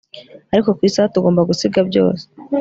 Ariko 0.53 0.69
ku 0.75 0.81
isaha 0.89 1.13
tugomba 1.13 1.47
gusiga 1.49 1.79
byose 1.89 2.23